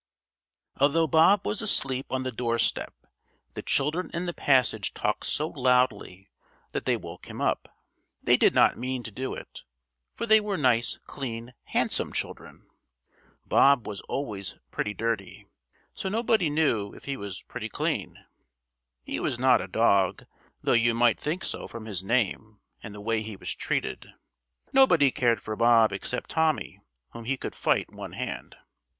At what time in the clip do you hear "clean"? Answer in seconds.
11.05-11.53, 17.69-18.25